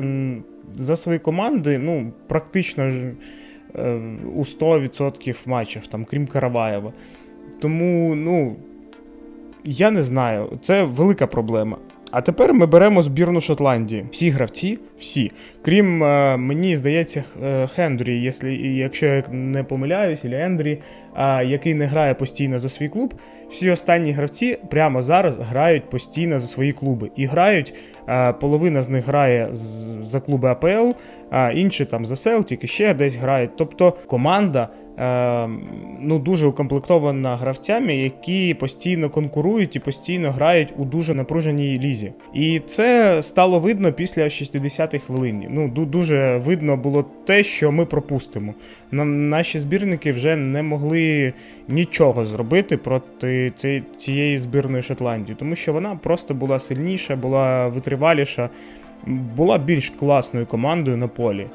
за 0.74 0.96
свої 0.96 1.18
команди, 1.18 1.78
ну, 1.78 2.12
практично 2.26 2.84
е, 2.84 3.12
у 4.36 4.44
100% 4.44 5.36
матчів, 5.46 5.86
там, 5.86 6.04
крім 6.04 6.26
Караваєва. 6.26 6.92
Тому, 7.60 8.14
ну, 8.14 8.56
я 9.64 9.90
не 9.90 10.02
знаю, 10.02 10.58
це 10.62 10.84
велика 10.84 11.26
проблема. 11.26 11.76
А 12.10 12.20
тепер 12.20 12.54
ми 12.54 12.66
беремо 12.66 13.02
збірну 13.02 13.40
Шотландії. 13.40 14.06
Всі 14.10 14.30
гравці, 14.30 14.78
всі. 14.98 15.32
Крім 15.62 16.04
е, 16.04 16.36
мені 16.36 16.76
здається, 16.76 17.24
е, 17.44 17.66
Хендрі, 17.66 18.32
якщо 18.76 19.06
я 19.06 19.24
не 19.30 19.64
помиляюсь, 19.64 20.24
або 20.24 20.34
Ендрі, 20.34 20.78
який 21.46 21.74
не 21.74 21.86
грає 21.86 22.14
постійно 22.14 22.58
за 22.58 22.68
свій 22.68 22.88
клуб. 22.88 23.14
Всі 23.50 23.70
останні 23.70 24.12
гравці 24.12 24.58
прямо 24.70 25.02
зараз 25.02 25.38
грають 25.38 25.90
постійно 25.90 26.40
за 26.40 26.46
свої 26.46 26.72
клуби. 26.72 27.10
І 27.16 27.26
грають, 27.26 27.74
е, 28.08 28.32
половина 28.32 28.82
з 28.82 28.88
них 28.88 29.06
грає 29.06 29.48
за 30.10 30.20
клуби 30.20 30.48
АПЛ, 30.48 30.90
а 31.30 31.52
інші 31.52 31.84
там 31.84 32.06
за 32.06 32.16
Селтік 32.16 32.64
і 32.64 32.66
ще 32.66 32.94
десь 32.94 33.14
грають. 33.14 33.50
Тобто 33.56 33.92
команда 34.06 34.68
е, 34.72 34.79
ну, 36.00 36.18
дуже 36.18 36.46
укомплектована 36.46 37.36
гравцями, 37.36 37.96
які 37.96 38.54
постійно 38.54 39.10
конкурують 39.10 39.76
і 39.76 39.78
постійно 39.78 40.30
грають 40.30 40.74
у 40.76 40.84
дуже 40.84 41.14
напруженій 41.14 41.78
лізі. 41.78 42.12
І 42.34 42.60
це 42.66 43.18
стало 43.22 43.58
видно 43.58 43.92
після 43.92 44.22
60-х 44.22 44.98
хвилин. 45.06 45.44
Ну, 45.50 45.68
Дуже 45.68 46.36
видно 46.36 46.76
було 46.76 47.04
те, 47.26 47.44
що 47.44 47.72
ми 47.72 47.86
пропустимо. 47.86 48.54
Наші 48.92 49.58
збірники 49.58 50.12
вже 50.12 50.36
не 50.36 50.62
могли 50.62 51.32
нічого 51.68 52.24
зробити 52.24 52.76
проти 52.76 53.52
цієї 53.98 54.38
збірної 54.38 54.82
Шотландії, 54.82 55.36
тому 55.38 55.54
що 55.54 55.72
вона 55.72 55.98
просто 56.02 56.34
була 56.34 56.58
сильніша, 56.58 57.16
була 57.16 57.68
витриваліша, 57.68 58.48
була 59.36 59.58
більш 59.58 59.90
класною 59.90 60.46
командою 60.46 60.96
на 60.96 61.08
полі. 61.08 61.46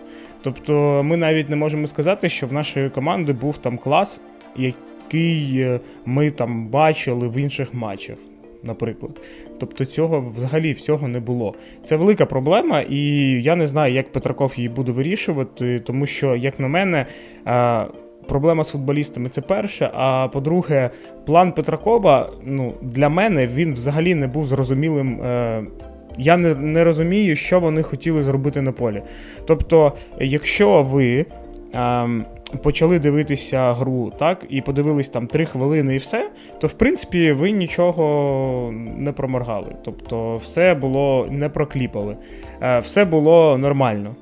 Тобто 0.46 1.02
ми 1.04 1.18
навіть 1.18 1.50
не 1.50 1.56
можемо 1.56 1.88
сказати, 1.88 2.30
що 2.30 2.48
в 2.48 2.54
нашої 2.54 2.90
команди 2.90 3.34
був 3.34 3.58
там 3.58 3.78
клас, 3.78 4.22
який 4.56 5.60
е, 5.60 5.80
ми 6.06 6.32
там 6.32 6.68
бачили 6.68 7.28
в 7.28 7.38
інших 7.38 7.74
матчах, 7.74 8.18
наприклад. 8.64 9.12
Тобто 9.60 9.86
цього 9.86 10.34
взагалі 10.36 10.72
всього 10.72 11.08
не 11.08 11.20
було. 11.20 11.56
Це 11.84 11.96
велика 11.96 12.26
проблема, 12.26 12.82
і 12.82 13.00
я 13.44 13.56
не 13.56 13.68
знаю, 13.68 13.94
як 13.94 14.12
Петраков 14.12 14.54
її 14.56 14.70
буде 14.70 14.92
вирішувати, 14.92 15.80
тому 15.80 16.06
що, 16.06 16.36
як 16.36 16.60
на 16.60 16.68
мене, 16.68 17.06
е, 17.48 17.86
проблема 18.28 18.64
з 18.64 18.72
футболістами 18.72 19.30
це 19.30 19.42
перше. 19.42 19.92
А 19.94 20.28
по-друге, 20.28 20.90
план 21.26 21.52
Петракова 21.52 22.30
ну, 22.44 22.74
для 22.82 23.10
мене 23.10 23.48
він 23.48 23.74
взагалі 23.74 24.16
не 24.16 24.28
був 24.28 24.46
зрозумілим. 24.46 25.22
Я 26.18 26.38
не 26.38 26.56
не 26.56 26.84
розумію, 26.84 27.36
що 27.36 27.60
вони 27.60 27.84
хотіли 27.84 28.24
зробити 28.24 28.62
на 28.62 28.72
полі. 28.72 29.02
Тобто, 29.46 29.94
якщо 30.20 30.84
ви 30.84 31.26
ем, 31.74 32.26
почали 32.64 33.00
дивитися 33.00 33.74
гру, 33.74 34.12
так, 34.20 34.46
і 34.50 34.62
подивились 34.62 35.10
там 35.10 35.28
3 35.28 35.46
хвилини 35.46 35.96
і 35.96 35.98
все, 35.98 36.30
то 36.60 36.68
в 36.68 36.74
принципі 36.74 37.32
ви 37.32 37.52
нічого 37.52 38.74
не 38.98 39.12
проморгали. 39.12 39.76
Тобто, 39.86 40.38
все 40.38 40.74
було 40.74 41.28
не 41.32 41.50
прокліпали, 41.50 42.18
е, 42.62 42.80
все 42.80 43.06
було 43.06 43.58
нормально. 43.58 44.16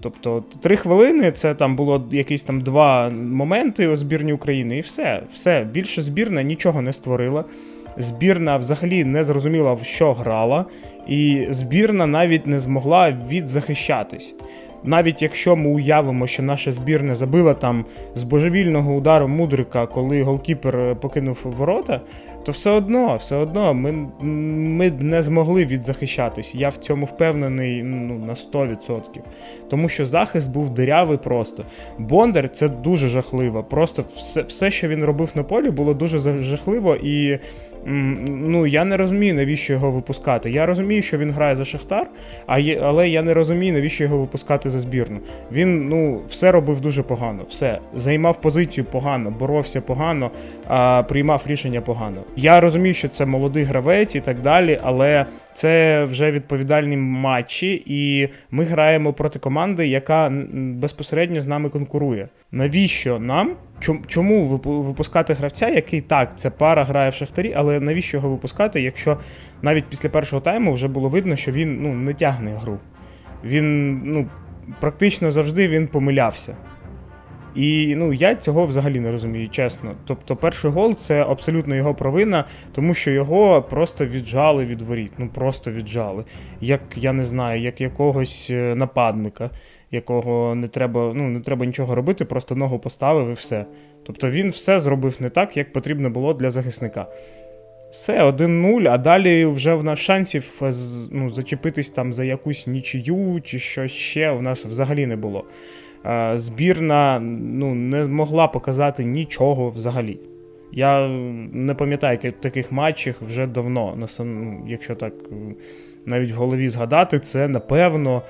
Тобто, 0.00 0.44
три 0.62 0.76
хвилини 0.76 1.32
це 1.32 1.54
там 1.54 1.76
було 1.76 2.08
якісь 2.12 2.42
там 2.42 2.60
два 2.60 3.10
моменти 3.10 3.88
у 3.88 3.96
збірні 3.96 4.32
України, 4.32 4.78
і 4.78 4.80
все. 4.80 5.22
Все. 5.32 5.66
Більше 5.72 6.02
збірна 6.02 6.42
нічого 6.42 6.82
не 6.82 6.92
створила. 6.92 7.44
Збірна 7.96 8.56
взагалі 8.56 9.04
не 9.04 9.24
зрозуміла, 9.24 9.72
в 9.72 9.82
що 9.82 10.12
грала 10.12 10.64
і 11.08 11.46
збірна 11.50 12.06
навіть 12.06 12.46
не 12.46 12.60
змогла 12.60 13.16
відзахищатись. 13.28 14.34
Навіть 14.84 15.22
якщо 15.22 15.56
ми 15.56 15.70
уявимо, 15.70 16.26
що 16.26 16.42
наша 16.42 16.72
збірна 16.72 17.14
забила 17.14 17.54
там 17.54 17.84
з 18.14 18.22
божевільного 18.22 18.94
удару 18.94 19.28
Мудрика, 19.28 19.86
коли 19.86 20.22
голкіпер 20.22 20.96
покинув 21.00 21.38
ворота, 21.44 22.00
то 22.44 22.52
все 22.52 22.70
одно, 22.70 23.16
все 23.16 23.36
одно 23.36 23.74
ми 23.74 23.92
ми 24.20 24.90
не 24.90 25.22
змогли 25.22 25.64
відзахищатись. 25.64 26.54
Я 26.54 26.68
в 26.68 26.76
цьому 26.76 27.06
впевнений 27.06 27.82
ну, 27.82 28.18
на 28.18 28.34
100%. 28.34 29.00
Тому 29.70 29.88
що 29.88 30.06
захист 30.06 30.52
був 30.52 30.70
дирявий 30.70 31.18
просто. 31.18 31.64
Бондар 31.98 32.48
це 32.52 32.68
дуже 32.68 33.08
жахливо. 33.08 33.64
Просто 33.64 34.04
все, 34.16 34.42
все, 34.42 34.70
що 34.70 34.88
він 34.88 35.04
робив 35.04 35.30
на 35.34 35.42
полі, 35.42 35.70
було 35.70 35.94
дуже 35.94 36.42
жахливо 36.42 36.96
і 36.96 37.38
ну 37.88 38.66
я 38.66 38.84
не 38.84 38.96
розумію, 38.96 39.34
навіщо 39.34 39.72
його 39.72 39.90
випускати. 39.90 40.50
Я 40.50 40.66
розумію, 40.66 41.02
що 41.02 41.18
він 41.18 41.30
грає 41.30 41.56
за 41.56 41.64
Шахтар, 41.64 42.06
а 42.46 42.58
є, 42.58 42.80
але 42.82 43.08
я 43.08 43.22
не 43.22 43.34
розумію, 43.34 43.72
навіщо 43.72 44.04
його 44.04 44.18
випускати 44.18 44.70
за 44.70 44.80
збірну. 44.80 45.20
Він 45.52 45.88
ну 45.88 46.20
все 46.28 46.52
робив 46.52 46.80
дуже 46.80 47.02
погано. 47.02 47.44
Все 47.48 47.78
займав 47.96 48.40
позицію 48.40 48.84
погано, 48.84 49.30
боровся 49.30 49.80
погано, 49.80 50.30
а 50.66 51.02
приймав 51.02 51.42
рішення 51.46 51.80
погано. 51.80 52.22
Я 52.36 52.60
розумію, 52.60 52.94
що 52.94 53.08
це 53.08 53.26
молодий 53.26 53.64
гравець 53.64 54.14
і 54.14 54.20
так 54.20 54.40
далі, 54.40 54.78
але 54.82 55.26
це 55.54 56.04
вже 56.04 56.30
відповідальні 56.30 56.96
матчі, 56.96 57.82
і 57.86 58.28
ми 58.50 58.64
граємо 58.64 59.12
проти 59.12 59.38
команди, 59.38 59.88
яка 59.88 60.32
безпосередньо 60.52 61.40
з 61.40 61.46
нами 61.46 61.68
конкурує. 61.68 62.28
Навіщо 62.52 63.18
нам 63.18 63.56
Чому 64.06 64.46
випускати 64.64 65.34
гравця, 65.34 65.68
який 65.68 66.00
так, 66.00 66.38
це 66.38 66.50
пара 66.50 66.84
грає 66.84 67.10
в 67.10 67.14
шахтарі, 67.14 67.52
але 67.56 67.80
навіщо 67.80 68.16
його 68.16 68.28
випускати, 68.28 68.82
якщо 68.82 69.16
навіть 69.62 69.84
після 69.84 70.08
першого 70.08 70.42
тайму 70.42 70.72
вже 70.72 70.88
було 70.88 71.08
видно, 71.08 71.36
що 71.36 71.52
він 71.52 71.82
ну, 71.82 71.94
не 71.94 72.14
тягне 72.14 72.50
гру. 72.50 72.78
Він 73.44 73.96
ну, 74.04 74.26
практично 74.80 75.30
завжди 75.30 75.68
він 75.68 75.88
помилявся. 75.88 76.56
І 77.58 77.94
ну, 77.96 78.12
я 78.12 78.34
цього 78.34 78.66
взагалі 78.66 79.00
не 79.00 79.12
розумію, 79.12 79.48
чесно. 79.48 79.94
Тобто, 80.04 80.36
перший 80.36 80.70
гол 80.70 80.96
це 80.96 81.22
абсолютно 81.22 81.74
його 81.74 81.94
провина, 81.94 82.44
тому 82.72 82.94
що 82.94 83.10
його 83.10 83.62
просто 83.62 84.06
віджали 84.06 84.64
від 84.64 84.82
воріт. 84.82 85.10
Ну 85.18 85.28
просто 85.34 85.70
віджали. 85.72 86.24
Як 86.60 86.80
я 86.96 87.12
не 87.12 87.24
знаю, 87.24 87.62
як 87.62 87.80
якогось 87.80 88.48
е, 88.50 88.74
нападника, 88.74 89.50
якого 89.90 90.54
не 90.54 90.68
треба 90.68 91.12
ну, 91.14 91.28
не 91.28 91.40
треба 91.40 91.66
нічого 91.66 91.94
робити, 91.94 92.24
просто 92.24 92.56
ногу 92.56 92.78
поставив 92.78 93.30
і 93.30 93.32
все. 93.32 93.64
Тобто 94.06 94.30
він 94.30 94.50
все 94.50 94.80
зробив 94.80 95.16
не 95.20 95.28
так, 95.28 95.56
як 95.56 95.72
потрібно 95.72 96.10
було 96.10 96.34
для 96.34 96.50
захисника. 96.50 97.06
Все, 97.90 98.24
1-0, 98.24 98.88
а 98.90 98.98
далі 98.98 99.44
вже 99.44 99.74
в 99.74 99.84
нас 99.84 99.98
шансів 99.98 100.60
е, 100.62 100.72
ну, 101.12 101.30
зачепитись 101.30 101.90
там 101.90 102.12
за 102.12 102.24
якусь 102.24 102.66
нічию 102.66 103.40
чи 103.44 103.58
щось 103.58 103.92
ще 103.92 104.30
в 104.30 104.42
нас 104.42 104.64
взагалі 104.64 105.06
не 105.06 105.16
було. 105.16 105.44
Збірна 106.34 107.20
ну, 107.20 107.74
не 107.74 108.06
могла 108.06 108.48
показати 108.48 109.04
нічого 109.04 109.70
взагалі. 109.70 110.18
Я 110.72 111.08
не 111.52 111.74
пам'ятаю 111.74 112.18
таких 112.40 112.72
матчів 112.72 113.14
вже 113.20 113.46
давно. 113.46 114.06
Ну, 114.18 114.64
якщо 114.66 114.94
так 114.94 115.12
навіть 116.06 116.32
в 116.32 116.36
голові 116.36 116.68
згадати, 116.68 117.18
це 117.18 117.48
напевно, 117.48 118.22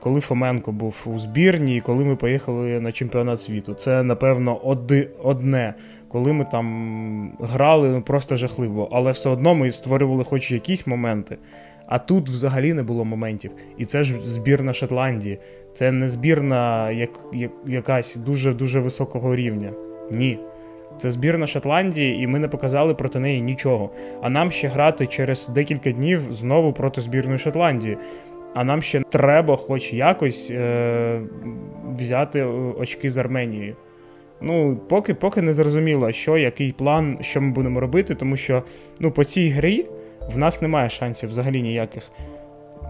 коли 0.00 0.20
Фоменко 0.20 0.72
був 0.72 1.06
у 1.06 1.18
збірні 1.18 1.76
і 1.76 1.80
коли 1.80 2.04
ми 2.04 2.16
поїхали 2.16 2.80
на 2.80 2.92
чемпіонат 2.92 3.40
світу. 3.40 3.74
Це, 3.74 4.02
напевно, 4.02 4.56
одне, 5.22 5.74
коли 6.08 6.32
ми 6.32 6.44
там 6.44 7.32
грали 7.40 7.88
ну, 7.88 8.02
просто 8.02 8.36
жахливо. 8.36 8.88
Але 8.92 9.12
все 9.12 9.28
одно 9.28 9.54
ми 9.54 9.70
створювали 9.70 10.24
хоч 10.24 10.50
якісь 10.50 10.86
моменти. 10.86 11.38
А 11.86 11.98
тут 11.98 12.28
взагалі 12.28 12.72
не 12.72 12.82
було 12.82 13.04
моментів. 13.04 13.50
І 13.78 13.84
це 13.84 14.02
ж 14.02 14.14
збірна 14.24 14.72
Шотландії. 14.72 15.38
Це 15.74 15.92
не 15.92 16.08
збірна 16.08 16.90
як, 16.90 17.10
як, 17.32 17.50
якась 17.66 18.16
дуже-дуже 18.16 18.80
високого 18.80 19.36
рівня. 19.36 19.72
Ні. 20.10 20.38
Це 20.98 21.10
збірна 21.10 21.46
Шотландії, 21.46 22.22
і 22.22 22.26
ми 22.26 22.38
не 22.38 22.48
показали 22.48 22.94
проти 22.94 23.18
неї 23.18 23.40
нічого. 23.40 23.90
А 24.22 24.30
нам 24.30 24.50
ще 24.50 24.68
грати 24.68 25.06
через 25.06 25.48
декілька 25.48 25.92
днів 25.92 26.20
знову 26.30 26.72
проти 26.72 27.00
збірної 27.00 27.38
Шотландії. 27.38 27.96
А 28.54 28.64
нам 28.64 28.82
ще 28.82 29.02
треба 29.10 29.56
хоч 29.56 29.92
якось 29.92 30.50
е- 30.50 31.20
взяти 31.98 32.44
очки 32.78 33.10
з 33.10 33.18
Арменією. 33.18 33.76
Ну, 34.40 34.76
поки 34.88 35.14
поки 35.14 35.42
не 35.42 35.52
зрозуміло, 35.52 36.12
що, 36.12 36.38
який 36.38 36.72
план, 36.72 37.18
що 37.20 37.40
ми 37.40 37.50
будемо 37.52 37.80
робити, 37.80 38.14
тому 38.14 38.36
що 38.36 38.62
ну, 39.00 39.10
по 39.10 39.24
цій 39.24 39.48
грі 39.48 39.86
в 40.34 40.38
нас 40.38 40.62
немає 40.62 40.90
шансів 40.90 41.28
взагалі 41.28 41.62
ніяких. 41.62 42.02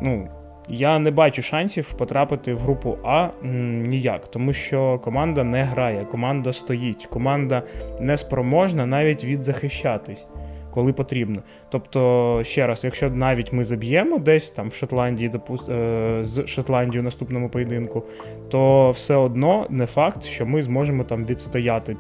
Ну, 0.03 0.29
я 0.71 0.99
не 0.99 1.11
бачу 1.11 1.43
шансів 1.43 1.93
потрапити 1.93 2.55
в 2.55 2.59
групу 2.59 2.99
А 3.05 3.29
ніяк, 3.43 4.29
тому 4.29 4.53
що 4.53 4.99
команда 4.99 5.45
не 5.45 5.63
грає, 5.63 6.05
команда 6.05 6.53
стоїть, 6.53 7.07
команда 7.07 7.63
не 8.01 8.17
спроможна 8.17 8.87
навіть 8.87 9.25
відзахищатись, 9.25 10.27
коли 10.71 10.93
потрібно. 10.93 11.43
Тобто, 11.71 12.41
ще 12.45 12.67
раз, 12.67 12.85
якщо 12.85 13.11
навіть 13.11 13.53
ми 13.53 13.65
заб'ємо 13.65 14.19
десь 14.19 14.51
там 14.51 14.69
в 14.69 14.75
Шотландії, 14.75 15.29
допуст... 15.29 15.69
Е, 15.69 16.21
з 16.23 16.47
Шотландією 16.47 17.03
наступному 17.03 17.49
поєдинку, 17.49 18.03
то 18.49 18.91
все 18.91 19.17
одно 19.17 19.67
не 19.71 19.87
факт, 19.87 20.25
що 20.25 20.47
ми 20.47 20.63
зможемо 20.63 21.05
там 21.05 21.27
відстояти 21.27 21.97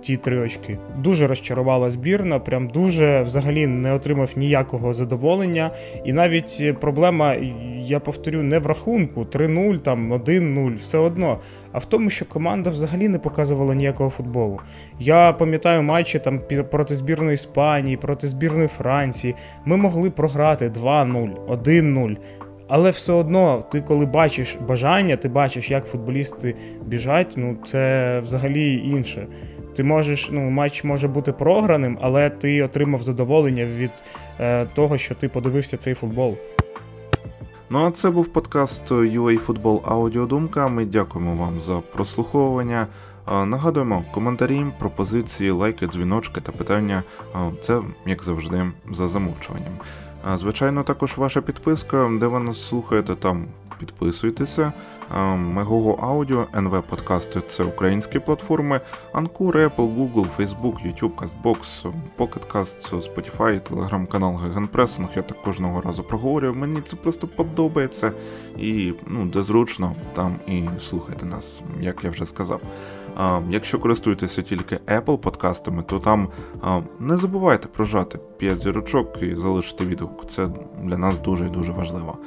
ті 0.00 0.16
три 0.16 0.38
очки. 0.38 0.78
Дуже 0.98 1.26
розчарувала 1.26 1.90
збірна, 1.90 2.38
прям 2.38 2.68
дуже 2.68 3.22
взагалі 3.22 3.66
не 3.66 3.92
отримав 3.92 4.30
ніякого 4.36 4.94
задоволення. 4.94 5.70
І 6.04 6.12
навіть 6.12 6.80
проблема, 6.80 7.34
я 7.84 8.00
повторю, 8.00 8.42
не 8.42 8.58
в 8.58 8.66
рахунку 8.66 9.20
3-0, 9.20 9.78
там 9.78 10.12
1-0, 10.12 10.74
все 10.74 10.98
одно. 10.98 11.38
А 11.72 11.78
в 11.78 11.84
тому, 11.84 12.10
що 12.10 12.24
команда 12.24 12.70
взагалі 12.70 13.08
не 13.08 13.18
показувала 13.18 13.74
ніякого 13.74 14.10
футболу. 14.10 14.60
Я 15.00 15.32
пам'ятаю 15.32 15.82
матчі 15.82 16.18
там 16.18 16.40
проти 16.70 16.94
збірної 16.94 17.34
Іспанії, 17.34 17.96
проти 17.96 18.28
збірної 18.28 18.68
Франції. 18.68 19.34
Ми 19.64 19.76
могли 19.76 20.10
програти 20.10 20.68
2-0, 20.68 21.30
1-0. 21.48 22.16
Але 22.74 22.90
все 22.90 23.12
одно, 23.12 23.64
ти 23.72 23.80
коли 23.80 24.06
бачиш 24.06 24.56
бажання, 24.68 25.16
ти 25.16 25.28
бачиш, 25.28 25.70
як 25.70 25.86
футболісти 25.86 26.54
біжать, 26.86 27.34
ну 27.36 27.56
це 27.66 28.18
взагалі 28.18 28.74
інше. 28.74 29.26
Ти 29.76 29.84
можеш, 29.84 30.30
ну, 30.32 30.50
матч 30.50 30.84
може 30.84 31.08
бути 31.08 31.32
програним, 31.32 31.98
але 32.00 32.30
ти 32.30 32.62
отримав 32.62 33.02
задоволення 33.02 33.64
від 33.64 33.90
е, 34.40 34.66
того, 34.66 34.98
що 34.98 35.14
ти 35.14 35.28
подивився 35.28 35.76
цей 35.76 35.94
футбол. 35.94 36.36
Ну 37.70 37.86
а 37.86 37.90
це 37.90 38.10
був 38.10 38.26
подкаст 38.26 38.92
UA 38.92 39.38
Футбол 39.38 39.82
Аудіодумка. 39.84 40.68
Ми 40.68 40.84
дякуємо 40.84 41.34
вам 41.34 41.60
за 41.60 41.80
прослуховування. 41.80 42.86
Нагадуємо, 43.26 44.04
коментарі, 44.12 44.66
пропозиції, 44.78 45.50
лайки, 45.50 45.86
дзвіночки 45.86 46.40
та 46.40 46.52
питання. 46.52 47.02
Це, 47.60 47.80
як 48.06 48.22
завжди, 48.22 48.72
за 48.90 49.08
замовчуванням. 49.08 49.72
Звичайно, 50.34 50.82
також 50.82 51.16
ваша 51.16 51.42
підписка, 51.42 52.10
де 52.20 52.26
ви 52.26 52.40
нас 52.40 52.68
слухаєте, 52.68 53.14
там 53.14 53.46
підписуйтеся. 53.78 54.72
Мегого 55.36 55.92
Аудіо, 55.92 56.46
НВ 56.54 56.82
Подкасти 56.82 57.40
це 57.40 57.64
українські 57.64 58.18
платформи, 58.18 58.80
Анкур, 59.12 59.56
Apple, 59.56 59.96
Google, 59.96 60.26
Facebook, 60.38 60.74
YouTube, 60.86 61.14
CastBox, 61.14 61.92
PocketCast, 62.18 62.92
Spotify, 62.92 63.60
телеграм-канал 63.60 64.36
Гегенпресинг. 64.36 65.08
Я 65.16 65.22
так 65.22 65.42
кожного 65.42 65.80
разу 65.80 66.02
проговорюю. 66.02 66.54
Мені 66.54 66.80
це 66.80 66.96
просто 66.96 67.28
подобається. 67.28 68.12
І 68.58 68.94
ну, 69.06 69.26
де 69.26 69.42
зручно, 69.42 69.96
там 70.14 70.36
і 70.46 70.64
слухайте 70.78 71.26
нас, 71.26 71.60
як 71.80 72.04
я 72.04 72.10
вже 72.10 72.26
сказав. 72.26 72.60
Якщо 73.48 73.78
користуєтеся 73.78 74.42
тільки 74.42 74.76
Apple 74.76 75.18
подкастами, 75.18 75.82
то 75.82 75.98
там 75.98 76.28
не 77.00 77.16
забувайте 77.16 77.68
прожати 77.68 78.18
5 78.36 78.60
зірочок 78.62 79.22
і 79.22 79.36
залишити 79.36 79.86
відгук. 79.86 80.30
Це 80.30 80.48
для 80.82 80.98
нас 80.98 81.18
дуже 81.18 81.46
і 81.46 81.50
дуже 81.50 81.72
важливо. 81.72 82.18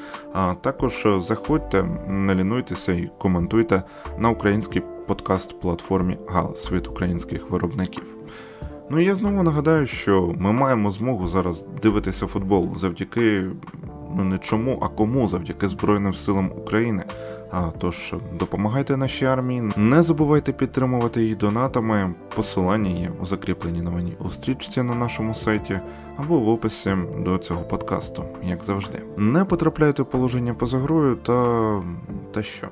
Також 0.62 1.08
заходьте, 1.19 1.84
не 2.08 2.36
лінуйтеся 2.36 2.93
і 2.93 3.10
коментуйте 3.17 3.84
на 4.17 4.30
українській 4.30 4.82
подкаст-платформі 5.08 6.17
Галас 6.28 6.71
від 6.71 6.88
українських 6.88 7.50
виробників. 7.50 8.04
Ну 8.89 9.00
і 9.00 9.06
я 9.06 9.15
знову 9.15 9.43
нагадаю, 9.43 9.88
що 9.88 10.34
ми 10.38 10.52
маємо 10.52 10.91
змогу 10.91 11.28
зараз 11.28 11.65
дивитися 11.82 12.28
футбол 12.28 12.78
завдяки 12.78 13.43
ну 14.15 14.24
не 14.24 14.38
чому, 14.38 14.80
а 14.82 14.88
кому 14.88 15.28
завдяки 15.28 15.67
Збройним 15.67 16.13
силам 16.13 16.52
України. 16.58 17.04
А 17.58 17.72
тож 17.78 18.13
допомагайте 18.34 18.98
нашій 18.98 19.26
армії, 19.26 19.72
не 19.76 20.02
забувайте 20.02 20.54
підтримувати 20.54 21.22
її 21.22 21.36
донатами. 21.36 22.13
Посилання 22.36 22.89
є 22.89 23.12
у 23.22 23.26
закріпленій 23.26 23.82
новині 23.82 24.18
у 24.20 24.30
стрічці 24.30 24.84
на 24.84 24.96
нашому 24.96 25.34
сайті 25.34 25.80
або 26.18 26.39
в 26.39 26.50
описі 26.50 26.96
до 27.26 27.38
цього 27.38 27.62
подкасту, 27.62 28.26
як 28.44 28.63
завжди. 28.63 29.02
Не 29.18 29.46
потрапляйте 29.46 30.04
в 30.04 30.06
положення 30.06 30.54
поза 30.54 30.78
грою 30.78 31.15
та 31.15 31.84
та 32.32 32.44
що? 32.44 32.68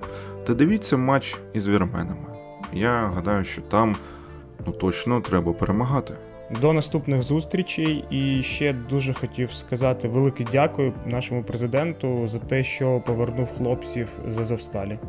Та 0.45 0.53
дивіться 0.53 0.97
матч 0.97 1.37
із 1.53 1.67
вірменами. 1.67 2.27
Я 2.73 3.11
гадаю, 3.15 3.43
що 3.43 3.61
там 3.61 3.95
ну 4.65 4.73
точно 4.73 5.21
треба 5.21 5.53
перемагати. 5.53 6.13
До 6.61 6.73
наступних 6.73 7.21
зустрічей 7.21 8.05
і 8.09 8.43
ще 8.43 8.73
дуже 8.73 9.13
хотів 9.13 9.51
сказати 9.51 10.07
велике 10.07 10.45
дякую 10.51 10.93
нашому 11.05 11.43
президенту 11.43 12.27
за 12.27 12.39
те, 12.39 12.63
що 12.63 13.01
повернув 13.05 13.47
хлопців 13.47 14.19
з 14.27 14.37
Азовсталі. 14.37 14.99